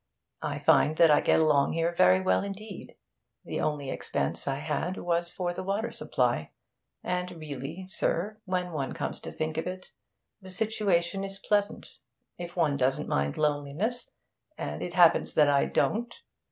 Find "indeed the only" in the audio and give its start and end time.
2.43-3.91